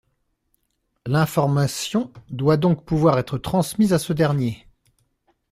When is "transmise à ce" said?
3.37-4.13